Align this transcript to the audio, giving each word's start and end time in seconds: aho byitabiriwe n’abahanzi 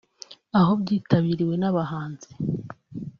aho 0.59 0.71
byitabiriwe 0.81 1.53
n’abahanzi 1.57 2.29